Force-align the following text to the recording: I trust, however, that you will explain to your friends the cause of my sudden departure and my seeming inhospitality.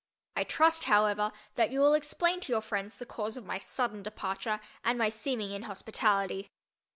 I 0.35 0.43
trust, 0.43 0.85
however, 0.85 1.31
that 1.53 1.69
you 1.71 1.79
will 1.79 1.93
explain 1.93 2.39
to 2.39 2.51
your 2.51 2.61
friends 2.61 2.95
the 2.95 3.05
cause 3.05 3.37
of 3.37 3.45
my 3.45 3.59
sudden 3.59 4.01
departure 4.01 4.59
and 4.83 4.97
my 4.97 5.09
seeming 5.09 5.51
inhospitality. 5.51 6.49